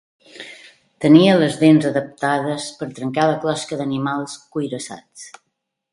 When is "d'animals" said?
3.83-4.37